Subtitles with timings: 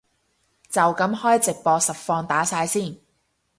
[0.67, 2.97] 就噉開直播實況打晒先